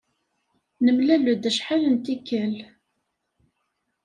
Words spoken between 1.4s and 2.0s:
acḥal n